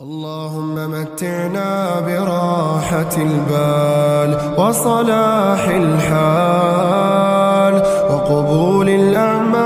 اللهم 0.00 0.74
متعنا 0.90 2.00
براحة 2.00 3.16
البال 3.16 4.38
وصلاح 4.58 5.68
الحال 5.68 7.74
وقبول 8.10 8.88
الأعمال 8.88 9.56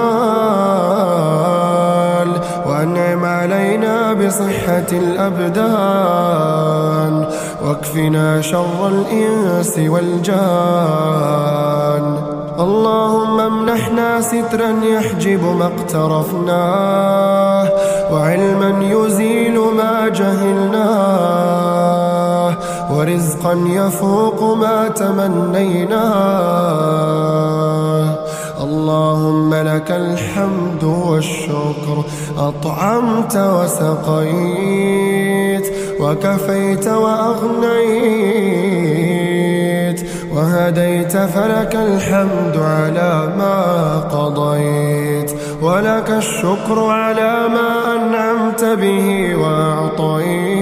وأنعم 2.67 3.25
علينا 3.25 4.13
بصحة 4.13 4.87
الأبدان 4.93 5.55
واكفنا 7.65 8.41
شر 8.41 8.89
الإنس 8.89 9.79
والجان 9.79 11.31
اللهم 12.61 13.41
امنحنا 13.41 14.21
سترا 14.21 14.71
يحجب 14.85 15.43
ما 15.45 15.67
اقترفناه 15.67 17.69
وعلما 18.13 18.85
يزيل 18.85 19.59
ما 19.59 19.90
جهلناه 20.09 21.71
ورزقا 22.93 23.53
يفوق 23.67 24.57
ما 24.57 24.89
تمنيناه 24.89 26.01
اللهم 28.63 29.55
لك 29.55 29.91
الحمد 29.91 30.85
والشكر 30.85 32.05
أطعمت 32.39 33.37
وسقيت 33.37 34.81
وكفيت 36.01 36.89
وأغنيت 36.89 37.61
وهديت 40.35 41.17
فلك 41.17 41.75
الحمد 41.75 42.57
على 42.57 43.33
ما 43.39 43.99
قضيت 44.01 45.33
ولك 45.63 46.11
الشكر 46.11 46.85
على 46.85 47.49
ما 47.49 47.80
به 48.75 49.37
وأعطيت. 49.37 50.61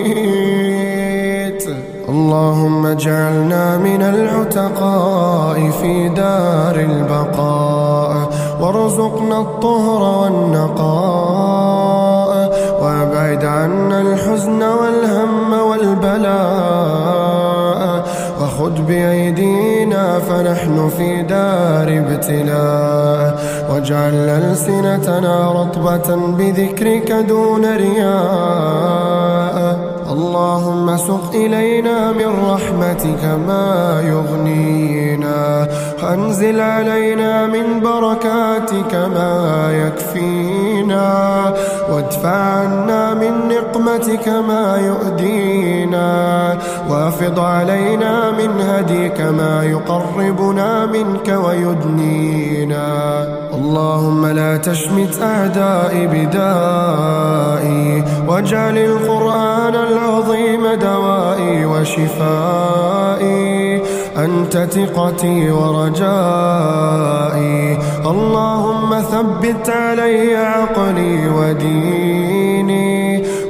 اللهم 2.08 2.86
اجعلنا 2.86 3.78
من 3.78 4.02
العتقاء 4.02 5.70
في 5.70 6.08
دار 6.08 6.74
البقاء. 6.76 8.30
وارزقنا 8.60 9.40
الطهر 9.40 10.22
والنقاء. 10.22 11.48
وأبعد 12.82 13.44
عنا 13.44 14.00
الحزن 14.00 14.62
والهم 14.62 15.52
والبلاء. 15.52 16.47
فنحن 20.58 20.88
في 20.88 21.22
دار 21.22 21.88
ابتلاء. 21.88 23.38
واجعل 23.70 24.14
ألسنتنا 24.14 25.52
رطبة 25.52 26.16
بذكرك 26.16 27.12
دون 27.12 27.76
رياء. 27.76 29.58
اللهم 30.12 30.96
سق 30.96 31.30
إلينا 31.34 32.12
من 32.12 32.50
رحمتك 32.50 33.24
ما 33.48 34.02
يغنينا. 34.08 35.68
وأنزل 36.02 36.60
علينا 36.60 37.46
من 37.46 37.80
بركاتك 37.80 38.94
ما 38.94 39.70
يكفينا. 39.72 41.08
وادفع 41.92 42.57
نقمتك 43.68 44.28
ما 44.28 44.76
يؤدينا 44.86 46.58
وافض 46.90 47.40
علينا 47.40 48.30
من 48.30 48.60
هديك 48.60 49.20
ما 49.20 49.64
يقربنا 49.64 50.86
منك 50.86 51.28
ويدنينا. 51.44 52.88
اللهم 53.54 54.26
لا 54.26 54.56
تشمت 54.56 55.22
أعدائي 55.22 56.06
بدائي 56.06 58.04
واجعل 58.28 58.78
القرآن 58.78 59.74
العظيم 59.74 60.74
دوائي 60.80 61.64
وشفائي. 61.66 63.38
أنت 64.16 64.56
ثقتي 64.56 65.50
ورجائي. 65.50 66.78
اللهم 68.06 69.00
ثبت 69.00 69.70
علي 69.70 70.36
عقلي 70.36 71.28
وديني. 71.28 72.97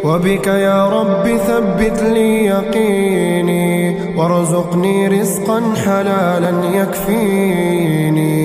وبك 0.09 0.47
يا 0.47 0.89
رب 0.89 1.37
ثبت 1.37 2.03
لي 2.03 2.45
يقيني 2.45 3.97
وارزقني 4.17 5.09
رزقا 5.09 5.63
حلالا 5.85 6.65
يكفيني 6.81 8.39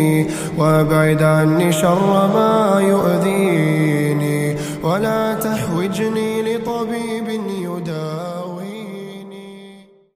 وأبعد 0.57 1.23
عني 1.23 1.71
شر 1.71 2.27
ما 2.33 2.81
يؤذيني 2.81 4.55
ولا 4.83 5.33
تحوجني 5.33 6.41
لطبيب 6.41 7.29
يداوي 7.49 8.42